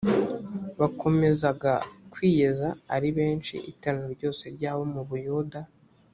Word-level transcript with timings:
bakomezaga 0.79 1.73
kwiyeza 2.13 2.67
ari 2.95 3.09
benshi 3.17 3.55
iteraniro 3.71 4.11
ryose 4.17 4.43
ry 4.55 4.63
abo 4.71 4.83
mu 4.93 5.01
buyuda 5.09 5.59